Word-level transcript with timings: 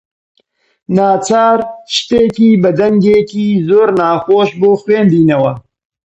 ناچار 0.95 1.59
شتێکی 1.95 2.49
بە 2.61 2.71
دەنگێکی 2.79 3.47
زۆر 3.67 3.89
ناخۆش 3.99 4.49
بۆ 4.59 4.71
خوێندینەوە! 4.81 5.53